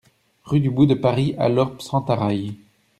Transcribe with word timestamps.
Rue 0.45 0.59
du 0.61 0.71
Bout 0.71 0.87
de 0.87 0.95
Paris 0.95 1.35
à 1.37 1.47
Lorp-Sentaraille 1.47 2.55